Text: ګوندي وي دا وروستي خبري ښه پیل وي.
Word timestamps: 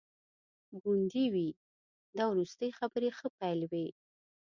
ګوندي 0.83 1.25
وي 1.33 1.47
دا 2.15 2.23
وروستي 2.31 2.69
خبري 2.79 3.09
ښه 3.17 3.27
پیل 3.39 3.59
وي. 3.71 3.87